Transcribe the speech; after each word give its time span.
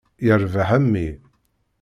Yirbeḥ 0.25 0.69
a 0.77 0.79
mmi. 0.83 1.07